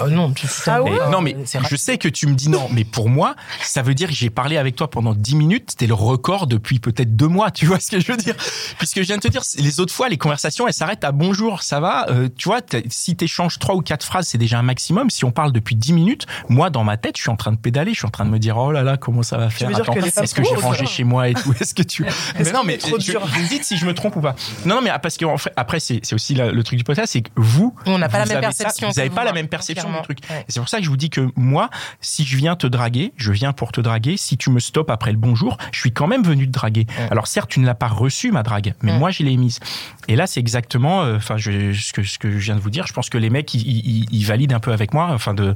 Oh 0.00 0.08
non, 0.08 0.32
tu 0.32 0.46
Ah 0.66 0.80
Mais- 0.84 0.90
ouais 0.90 1.10
non 1.10 1.20
mais 1.20 1.36
je 1.68 1.76
sais 1.76 1.98
que 1.98 2.08
tu 2.08 2.26
me 2.28 2.34
dis 2.34 2.48
non, 2.48 2.68
mais 2.72 2.84
pour 2.84 3.08
moi 3.08 3.34
ça 3.62 3.82
veut 3.82 3.94
dire 3.94 4.08
que 4.08 4.14
j'ai 4.14 4.30
parlé 4.30 4.58
avec 4.58 4.74
toi 4.76 4.88
pendant 4.90 5.14
10 5.14 5.34
minutes, 5.36 5.70
c'était 5.72 5.86
le 5.88 5.94
record 5.94 6.46
depuis 6.48 6.78
peut-être 6.80 7.16
deux 7.16 7.28
mois, 7.28 7.50
tu 7.50 7.66
vois 7.66 7.78
ce 7.80 7.90
que 7.90 8.00
je 8.00 8.10
veux 8.12 8.16
dire? 8.18 8.34
Puisque 8.78 8.98
je 8.98 9.02
viens 9.06 9.16
de 9.16 9.22
te 9.22 9.28
dire, 9.32 9.42
les 9.58 9.80
autres 9.80 9.92
fois 9.92 10.08
les 10.08 10.18
conversations 10.18 10.66
elles 10.68 10.74
s'arrêtent 10.74 11.04
à 11.04 11.12
bonjour, 11.12 11.62
ça 11.62 11.80
va, 11.80 12.06
Euh, 12.10 12.28
tu 12.36 12.48
vois, 12.48 12.60
si 12.88 13.16
t'échanges 13.16 13.58
trois 13.58 13.74
ou 13.74 13.80
quatre 13.80 14.04
phrases 14.04 14.26
c'est 14.28 14.38
déjà 14.38 14.58
un 14.58 14.62
maximum. 14.62 15.10
Si 15.10 15.24
on 15.24 15.30
parle 15.32 15.52
depuis 15.52 15.74
10 15.76 15.92
minutes, 15.92 16.26
moi 16.48 16.70
dans 16.70 16.84
ma 16.84 16.96
tête 16.96 17.16
je 17.16 17.22
suis 17.22 17.30
en 17.30 17.36
train 17.36 17.52
de 17.52 17.56
pédaler, 17.58 17.92
je 17.92 17.98
suis 17.98 18.06
en 18.06 18.10
train 18.10 18.24
de 18.24 18.30
me 18.30 18.38
dire 18.38 18.56
oh 18.58 18.70
là 18.72 18.82
là 18.82 18.96
comment 18.96 19.22
ça 19.22 19.36
va 19.38 19.50
faire 19.50 19.68
Attends, 19.76 19.94
Est-ce 19.94 20.34
que 20.34 20.44
j'ai 20.44 20.54
rangé 20.54 20.86
chez 20.86 21.04
moi 21.04 21.28
et 21.28 21.34
tout 21.34 21.52
Est-ce 21.60 21.74
que 21.74 21.82
tu 21.82 22.04
Mais 22.38 22.52
non 22.52 22.62
mais 22.64 22.76
trop 22.78 22.98
je- 22.98 23.10
dur 23.12 23.24
vous 23.26 23.48
dites 23.48 23.64
si 23.64 23.76
je 23.76 23.86
me 23.86 23.94
trompe 23.94 24.16
ou 24.16 24.20
pas. 24.20 24.34
Non, 24.66 24.76
non, 24.76 24.80
mais 24.82 24.90
parce 25.02 25.16
que 25.16 25.24
en 25.24 25.36
fait, 25.38 25.52
après, 25.56 25.80
c'est 25.80 26.00
aussi 26.12 26.34
la- 26.34 26.50
le 26.50 26.62
truc 26.64 26.78
du 26.78 26.84
podcast, 26.84 27.12
c'est 27.12 27.22
que 27.22 27.30
vous, 27.36 27.74
On 27.86 27.98
n'a 27.98 28.08
pas 28.08 28.18
la 28.18 28.24
même 28.26 28.34
ça, 28.36 28.40
perception 28.40 28.88
vous 28.88 28.94
n'avez 28.96 29.10
pas 29.10 29.24
la 29.24 29.32
même 29.32 29.48
perception 29.48 29.90
du 29.92 30.00
truc. 30.02 30.18
Ouais. 30.30 30.44
C'est 30.48 30.60
pour 30.60 30.68
ça 30.68 30.78
que 30.78 30.84
je 30.84 30.88
vous 30.90 30.96
dis 30.96 31.10
que 31.10 31.28
moi, 31.36 31.70
si 32.00 32.24
je 32.24 32.36
viens 32.36 32.56
te 32.56 32.66
draguer, 32.66 33.12
je 33.16 33.32
viens 33.32 33.52
pour 33.52 33.72
te 33.72 33.80
draguer. 33.80 34.16
Si 34.16 34.36
tu 34.36 34.50
me 34.50 34.60
stoppes 34.60 34.90
après 34.90 35.12
le 35.12 35.18
bonjour, 35.18 35.56
je 35.72 35.80
suis 35.80 35.92
quand 35.92 36.06
même 36.06 36.22
venu 36.22 36.46
te 36.46 36.52
draguer. 36.52 36.86
Alors 37.10 37.26
certes, 37.26 37.50
tu 37.50 37.60
ne 37.60 37.66
l'as 37.66 37.74
pas 37.74 37.88
reçu 37.88 38.32
ma 38.32 38.42
drague, 38.42 38.74
mais 38.82 38.96
moi, 38.98 39.10
l'ai 39.24 39.32
émise. 39.32 39.60
Et 40.08 40.16
là, 40.16 40.26
c'est 40.26 40.40
exactement, 40.40 41.02
euh, 41.02 41.16
enfin, 41.16 41.36
ce 41.38 41.92
que 41.92 42.02
je 42.02 42.38
viens 42.38 42.56
de 42.56 42.60
vous 42.60 42.70
dire. 42.70 42.86
Je 42.86 42.92
pense 42.92 43.08
que 43.08 43.18
les 43.18 43.30
mecs, 43.30 43.54
ils, 43.54 44.24
valident 44.24 44.54
un 44.54 44.60
peu 44.60 44.72
avec 44.72 44.94
moi. 44.94 45.08
Enfin, 45.12 45.34
de, 45.34 45.54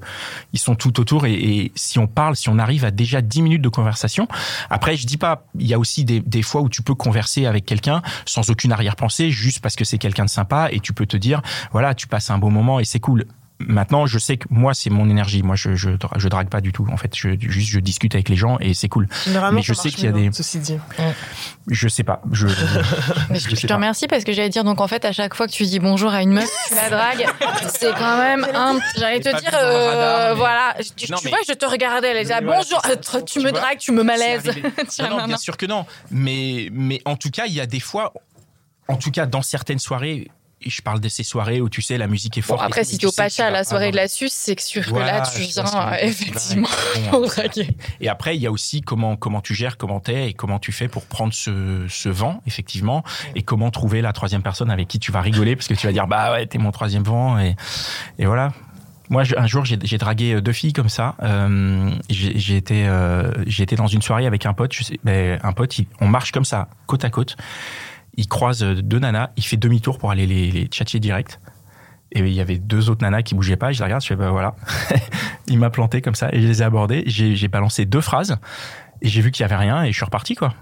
ils 0.53 0.59
sont 0.59 0.75
tout 0.75 1.01
autour. 1.01 1.27
Et, 1.27 1.35
et 1.35 1.73
si 1.75 1.99
on 1.99 2.07
parle, 2.07 2.37
si 2.37 2.49
on 2.49 2.59
arrive 2.59 2.85
à 2.85 2.91
déjà 2.91 3.21
10 3.21 3.43
minutes 3.43 3.63
de 3.63 3.69
conversation, 3.69 4.29
après, 4.71 4.97
je 4.97 5.07
dis 5.07 5.17
pas, 5.17 5.47
il 5.59 5.67
y 5.67 5.75
a 5.75 5.79
aussi 5.79 6.05
des, 6.05 6.21
des 6.21 6.43
fois 6.43 6.61
où 6.63 6.69
tu 6.69 6.83
peux 6.83 6.95
converser 6.95 7.47
avec 7.47 7.65
quelqu'un 7.65 8.03
sans 8.25 8.51
aucune 8.51 8.73
arrière-pensée, 8.73 9.31
juste 9.31 9.61
parce 9.61 9.77
que 9.77 9.85
c'est 9.85 9.99
quelqu'un 9.99 10.25
de 10.25 10.31
sympa 10.31 10.69
et 10.71 10.81
tu 10.81 10.93
peux 10.93 11.07
te 11.07 11.17
dire, 11.17 11.43
voilà, 11.73 11.95
tu 11.95 12.07
passes 12.07 12.31
un 12.31 12.39
bon 12.39 12.51
moment 12.51 12.81
et 12.81 12.85
c'est 12.85 13.01
cool. 13.01 13.27
Maintenant, 13.59 14.05
je 14.05 14.19
sais 14.19 14.37
que 14.37 14.47
moi, 14.51 14.75
c'est 14.75 14.91
mon 14.91 15.09
énergie. 15.09 15.43
Moi, 15.43 15.57
je, 15.57 15.75
je, 15.77 15.89
je 16.17 16.29
drague 16.29 16.49
pas 16.51 16.61
du 16.61 16.73
tout. 16.73 16.87
En 16.93 16.99
fait, 16.99 17.17
je, 17.17 17.31
juste, 17.41 17.71
je 17.71 17.81
discute 17.81 18.15
avec 18.15 18.29
les 18.29 18.37
gens 18.37 18.59
et 18.61 18.75
c'est 18.75 18.89
cool. 18.89 19.09
Mais 19.53 19.63
je 19.63 19.73
sais 19.73 19.91
qu'il 19.91 20.05
y 20.05 20.09
a 20.09 20.13
mieux, 20.13 20.29
des- 20.29 20.33
Ceci 20.37 20.59
dit. 20.59 20.77
Je 21.69 21.89
sais 21.89 22.05
pas. 22.05 22.21
Je, 22.33 22.47
Mais 23.31 23.39
je, 23.39 23.45
je 23.45 23.51
je 23.51 23.57
sais 23.57 23.63
te 23.63 23.67
pas. 23.69 23.77
remercie 23.77 24.07
parce 24.09 24.25
que 24.25 24.33
j'allais 24.33 24.51
dire 24.51 24.63
donc 24.63 24.81
en 24.83 24.87
fait 24.89 25.05
à 25.07 25.13
chaque 25.13 25.35
fois 25.35 25.47
que 25.47 25.53
tu 25.53 25.65
dis 25.65 25.79
bonjour 25.79 26.13
à 26.13 26.23
une 26.23 26.33
meuf, 26.33 26.51
tu 26.69 26.75
la 26.75 26.91
dragues, 26.91 27.27
c'est 27.75 27.93
quand 27.95 28.19
même 28.19 28.47
un. 28.55 28.79
J'allais 28.99 29.21
te 29.21 29.29
dire 29.41 29.51
euh, 29.55 29.89
radar, 29.89 30.29
mais- 30.31 30.35
voilà, 30.37 30.75
tu, 30.95 31.11
Non, 31.11 31.17
tu 31.19 31.25
mais- 31.25 31.31
vois, 31.31 31.39
je 31.49 31.55
te 31.55 31.65
regardais, 31.67 32.09
elle 32.09 32.23
disait 32.23 32.41
bonjour, 32.43 32.83
tu 33.25 33.25
Tu 33.25 33.39
me 33.41 33.51
vois, 33.51 33.59
dragues, 33.61 33.79
tu 33.79 33.93
me 33.93 34.03
malaises. 34.03 34.45
non, 35.01 35.09
non, 35.11 35.17
non, 35.21 35.27
bien 35.27 35.39
sûr 35.39 35.57
que 35.57 35.65
non. 35.67 35.87
Mais, 36.11 36.69
mais 36.73 37.01
en 37.07 37.17
tout 37.17 37.31
cas, 37.31 37.47
il 37.47 37.55
y 37.55 37.61
a 37.61 37.67
des 37.67 37.81
fois, 37.81 38.13
en 38.89 38.97
tout 38.97 39.11
cas, 39.11 39.25
dans 39.27 39.43
certaines 39.43 39.79
soirées, 39.79 40.31
je 40.65 40.81
parle 40.81 41.01
de 41.01 41.09
ces 41.09 41.23
soirées 41.23 41.61
où 41.61 41.69
tu 41.69 41.83
sais, 41.83 41.99
la 41.99 42.07
musique 42.07 42.39
est 42.39 42.43
forte. 42.43 42.63
après 42.63 42.83
si 42.85 42.97
tu 42.99 43.07
au 43.07 43.11
sais 43.11 43.17
que 43.17 43.23
Pacha 43.23 43.47
à 43.47 43.51
la 43.51 43.63
soirée 43.63 43.91
de 43.91 43.97
la 43.97 44.09
Suce, 44.09 44.33
c'est 44.33 44.59
sûr 44.59 44.85
que 44.85 44.91
Voilà, 44.91 45.19
là 45.19 45.21
tu 45.21 45.41
viens 45.43 45.63
que 45.65 45.77
euh, 45.77 45.97
effectivement 46.09 46.69
pour 47.11 47.27
draguer. 47.27 47.69
Et 48.01 48.09
après, 48.09 48.37
il 48.37 48.43
y 48.43 48.47
a 48.47 48.51
aussi 48.51 48.81
comment 48.81 49.17
comment 49.17 49.41
tu 49.43 49.55
gères, 49.55 49.77
comment 49.77 50.01
t'es 50.01 50.31
et 50.31 50.33
comment 50.35 50.59
tu 50.59 50.73
fais 50.73 50.89
pour 50.89 51.05
prendre 51.05 51.35
ce, 51.35 51.85
ce 51.89 52.09
vent, 52.09 52.43
effectivement, 52.47 53.05
et 53.35 53.43
comment 53.43 53.71
trouver 53.71 54.01
la 54.01 54.13
troisième 54.13 54.43
personne 54.43 54.71
avec 54.71 54.89
qui 54.89 54.99
tu 54.99 55.13
vas 55.13 55.21
rigoler, 55.21 55.57
parce 55.57 55.69
que 55.69 55.75
tu 55.75 55.87
vas 55.87 55.93
dire 55.93 56.07
bah 56.07 56.33
ouais, 56.33 56.47
t'es 56.47 56.59
mon 56.59 56.73
troisième 56.73 57.03
vent, 57.05 57.39
et, 57.39 57.55
et 58.19 58.27
voilà. 58.27 58.53
Moi, 59.09 59.23
un 59.37 59.47
jour, 59.47 59.65
j'ai 59.65 59.99
dragué 59.99 60.41
deux 60.41 60.53
filles 60.53 60.73
comme 60.73 60.89
ça. 60.89 61.15
Euh, 61.23 61.93
j'ai 62.11 62.57
été, 62.57 62.89
euh, 62.89 63.31
été 63.47 63.77
dans 63.77 63.87
une 63.87 64.03
soirée 64.03 64.27
avec 64.27 64.47
un 64.47 64.53
pote. 64.53 64.73
Je 64.73 64.83
sais, 64.83 64.99
ben, 65.05 65.39
un 65.45 65.53
pote, 65.53 65.79
il- 65.79 65.87
on 66.01 66.09
marche 66.09 66.33
comme 66.33 66.45
ça, 66.45 66.67
côte 66.89 67.05
à 67.05 67.11
côte. 67.11 67.37
Il 68.17 68.29
croise 68.29 68.61
deux 68.63 68.99
nanas, 68.99 69.31
il 69.37 69.45
fait 69.45 69.57
demi-tour 69.57 69.99
pour 69.99 70.11
aller 70.11 70.27
les, 70.27 70.51
les 70.51 71.01
direct. 71.01 71.41
Et 72.13 72.21
il 72.21 72.33
y 72.33 72.41
avait 72.41 72.59
deux 72.59 72.89
autres 72.89 73.03
nanas 73.03 73.23
qui 73.23 73.35
bougeaient 73.35 73.57
pas. 73.57 73.73
Je 73.73 73.79
les 73.79 73.85
regarde, 73.85 74.03
je 74.03 74.07
fais 74.07 74.17
bah 74.17 74.31
voilà. 74.31 74.55
il 75.49 75.59
m'a 75.59 75.71
planté 75.71 76.01
comme 76.01 76.15
ça 76.15 76.29
et 76.33 76.41
je 76.41 76.47
les 76.47 76.63
ai 76.63 76.65
abordés. 76.65 77.03
J'ai 77.07 77.35
j'ai 77.35 77.49
balancé 77.49 77.85
deux 77.85 78.01
phrases 78.01 78.39
et 79.03 79.09
j'ai 79.09 79.21
vu 79.21 79.31
qu'il 79.33 79.43
y 79.43 79.45
avait 79.45 79.57
rien 79.57 79.83
et 79.83 79.89
je 79.91 79.97
suis 79.97 80.05
reparti 80.05 80.35
quoi. 80.35 80.55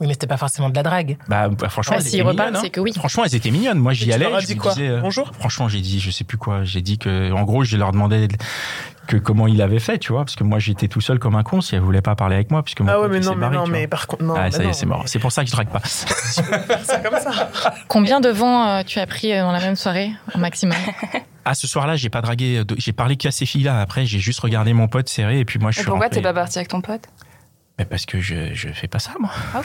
Oui, 0.00 0.06
mais 0.06 0.12
c'était 0.12 0.26
pas 0.28 0.36
forcément 0.36 0.70
de 0.70 0.76
la 0.76 0.82
drague. 0.84 1.16
Bah, 1.28 1.48
bah, 1.48 1.68
franchement, 1.68 1.96
Bah, 1.96 2.00
elles 2.00 2.06
s'ils 2.08 2.20
étaient 2.20 2.28
mignonnes, 2.30 2.56
hein. 2.56 2.60
c'est 2.62 2.70
que 2.70 2.80
oui. 2.80 2.92
Franchement, 2.94 3.24
elles 3.24 3.34
étaient 3.34 3.50
mignonnes. 3.50 3.78
Moi, 3.78 3.92
j'y 3.94 4.06
tu 4.06 4.12
allais. 4.12 4.26
leur 4.26 4.36
as 4.36 4.40
je 4.40 4.46
dit 4.46 4.56
quoi 4.56 4.72
disais, 4.74 4.88
euh, 4.88 5.00
Bonjour 5.00 5.30
Franchement, 5.38 5.68
j'ai 5.68 5.80
dit, 5.80 5.98
je 5.98 6.10
sais 6.12 6.24
plus 6.24 6.38
quoi. 6.38 6.62
J'ai 6.64 6.82
dit 6.82 6.98
que, 6.98 7.32
en 7.32 7.42
gros, 7.42 7.64
je 7.64 7.76
leur 7.76 7.90
demandais 7.92 8.28
que 9.08 9.16
comment 9.16 9.46
il 9.46 9.60
avait 9.62 9.78
fait, 9.80 9.98
tu 9.98 10.12
vois, 10.12 10.24
parce 10.24 10.36
que 10.36 10.44
moi, 10.44 10.58
j'étais 10.58 10.86
tout 10.86 11.00
seul 11.00 11.18
comme 11.18 11.34
un 11.34 11.42
con 11.42 11.60
si 11.62 11.74
elle 11.74 11.80
voulait 11.80 12.02
pas 12.02 12.14
parler 12.14 12.34
avec 12.36 12.50
moi, 12.50 12.62
puisque 12.62 12.82
mon 12.82 12.88
Ah 12.88 13.00
ouais, 13.00 13.08
mais 13.08 13.20
non, 13.20 13.34
mais 13.34 13.40
barré, 13.40 13.56
non, 13.56 13.66
mais 13.66 13.86
par 13.88 14.06
contre, 14.06 14.22
non. 14.22 14.34
Ah, 14.36 14.50
ça 14.50 14.62
y 14.62 14.68
est, 14.68 14.72
c'est 14.74 14.86
mort. 14.86 15.02
C'est 15.06 15.18
pour 15.18 15.32
ça 15.32 15.42
que 15.42 15.48
je 15.48 15.52
drague 15.54 15.70
pas. 15.70 15.80
C'est 15.84 17.02
comme 17.02 17.18
ça. 17.18 17.50
Combien 17.88 18.20
de 18.20 18.28
vents 18.28 18.68
euh, 18.68 18.82
tu 18.86 18.98
as 19.00 19.06
pris 19.06 19.32
euh, 19.32 19.40
dans 19.42 19.52
la 19.52 19.60
même 19.60 19.76
soirée 19.76 20.10
au 20.34 20.38
maximum 20.38 20.76
Ah, 21.44 21.54
ce 21.54 21.66
soir-là, 21.66 21.96
j'ai 21.96 22.10
pas 22.10 22.20
dragué, 22.20 22.62
j'ai 22.76 22.92
parlé 22.92 23.16
qu'à 23.16 23.30
ces 23.30 23.46
filles-là. 23.46 23.80
Après, 23.80 24.04
j'ai 24.04 24.18
juste 24.18 24.40
regardé 24.40 24.74
mon 24.74 24.86
pote 24.86 25.08
serré 25.08 25.40
et 25.40 25.44
puis 25.46 25.58
moi, 25.58 25.70
je 25.70 25.78
Et 25.78 25.80
suis 25.82 25.88
pourquoi 25.90 26.10
t'es 26.10 26.20
pas 26.20 26.34
parti 26.34 26.58
avec 26.58 26.68
ton 26.68 26.82
pote? 26.82 27.00
Mais 27.78 27.84
parce 27.84 28.06
que 28.06 28.20
je, 28.20 28.52
je 28.54 28.68
fais 28.70 28.88
pas 28.88 28.98
ça, 28.98 29.12
moi. 29.20 29.30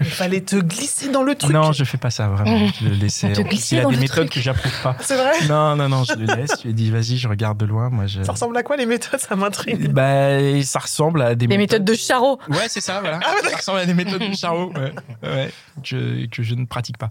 Il 0.00 0.06
fallait 0.06 0.42
te 0.42 0.56
glisser 0.56 1.08
dans 1.08 1.22
le 1.22 1.34
truc. 1.34 1.52
Non, 1.52 1.72
je 1.72 1.84
fais 1.84 1.96
pas 1.96 2.10
ça, 2.10 2.28
vraiment. 2.28 2.68
Je 2.80 2.88
le 2.88 2.94
laisse. 2.94 3.22
Il 3.22 3.78
a 3.78 3.82
dans 3.82 3.90
des 3.90 3.96
méthodes 3.96 4.16
truc. 4.26 4.32
que 4.32 4.40
j'approuve 4.40 4.82
pas. 4.82 4.96
C'est 5.00 5.16
vrai 5.16 5.32
Non, 5.48 5.74
non, 5.74 5.88
non, 5.88 6.04
je 6.04 6.12
le 6.14 6.26
laisse. 6.26 6.58
Je 6.58 6.64
lui 6.64 6.70
ai 6.70 6.72
dit, 6.74 6.90
vas-y, 6.90 7.16
je 7.16 7.26
regarde 7.26 7.56
de 7.58 7.64
loin. 7.64 7.88
Moi, 7.88 8.06
je. 8.06 8.22
Ça 8.22 8.32
ressemble 8.32 8.56
à 8.58 8.62
quoi 8.62 8.76
les 8.76 8.84
méthodes? 8.84 9.18
Ça 9.18 9.34
m'intrigue. 9.34 9.90
Bah, 9.92 10.62
ça 10.62 10.78
ressemble 10.78 11.22
à 11.22 11.34
des 11.34 11.46
Les 11.46 11.56
méthodes 11.56 11.84
de 11.84 11.94
Charo. 11.94 12.38
Ouais, 12.50 12.68
c'est 12.68 12.82
ça, 12.82 13.00
voilà. 13.00 13.20
ça 13.48 13.56
ressemble 13.56 13.78
à 13.78 13.86
des 13.86 13.94
méthodes 13.94 14.28
de 14.28 14.36
Charo, 14.36 14.70
ouais, 14.74 14.92
ouais, 15.22 15.50
que, 15.82 16.26
que 16.26 16.42
je 16.42 16.54
ne 16.54 16.66
pratique 16.66 16.98
pas. 16.98 17.10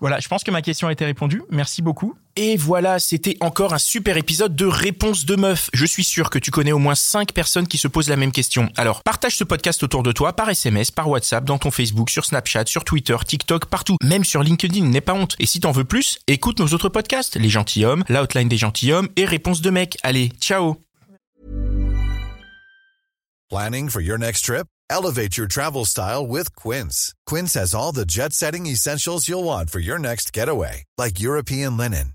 Voilà, 0.00 0.18
je 0.18 0.28
pense 0.28 0.44
que 0.44 0.50
ma 0.50 0.62
question 0.62 0.88
a 0.88 0.92
été 0.92 1.04
répondue. 1.04 1.42
Merci 1.50 1.82
beaucoup. 1.82 2.14
Et 2.36 2.56
voilà, 2.56 2.98
c'était 2.98 3.36
encore 3.38 3.74
un 3.74 3.78
super 3.78 4.16
épisode 4.16 4.56
de 4.56 4.66
Réponse 4.66 5.24
de 5.24 5.36
Meuf. 5.36 5.70
Je 5.72 5.86
suis 5.86 6.02
sûr 6.02 6.30
que 6.30 6.40
tu 6.40 6.50
connais 6.50 6.72
au 6.72 6.80
moins 6.80 6.96
5 6.96 7.32
personnes 7.32 7.68
qui 7.68 7.78
se 7.78 7.86
posent 7.86 8.08
la 8.08 8.16
même 8.16 8.32
question. 8.32 8.70
Alors, 8.76 9.04
partage 9.04 9.36
ce 9.36 9.44
podcast 9.44 9.84
autour 9.84 10.02
de 10.02 10.10
toi 10.10 10.32
par 10.32 10.50
SMS, 10.50 10.90
par 10.90 11.08
WhatsApp, 11.08 11.44
dans 11.44 11.58
ton 11.58 11.70
Facebook, 11.70 12.10
sur 12.10 12.24
Snapchat, 12.24 12.66
sur 12.66 12.82
Twitter, 12.82 13.16
TikTok, 13.24 13.66
partout. 13.66 13.98
Même 14.02 14.24
sur 14.24 14.42
LinkedIn, 14.42 14.84
n'aie 14.86 15.00
pas 15.00 15.14
honte. 15.14 15.36
Et 15.38 15.46
si 15.46 15.60
t'en 15.60 15.70
veux 15.70 15.84
plus, 15.84 16.18
écoute 16.26 16.58
nos 16.58 16.68
autres 16.68 16.88
podcasts. 16.88 17.36
Les 17.36 17.48
gentilshommes, 17.48 18.02
l'outline 18.08 18.48
des 18.48 18.56
gentilshommes 18.56 19.08
et 19.14 19.26
Réponse 19.26 19.60
de 19.60 19.70
mec. 19.70 19.96
Allez, 20.02 20.32
ciao 20.40 20.76
Planning 23.48 23.88
for 23.88 24.00
your 24.00 24.18
next 24.18 24.42
trip? 24.46 24.66
Elevate 24.90 25.36
your 25.36 25.46
travel 25.46 25.84
style 25.84 26.26
with 26.26 26.54
Quince. 26.54 27.14
Quince 27.26 27.54
has 27.54 27.74
all 27.74 27.92
the 27.92 28.04
jet 28.04 28.32
setting 28.32 28.66
essentials 28.66 29.28
you'll 29.28 29.44
want 29.44 29.70
for 29.70 29.78
your 29.78 29.98
next 29.98 30.32
getaway, 30.32 30.84
like 30.98 31.20
European 31.20 31.76
linen, 31.76 32.14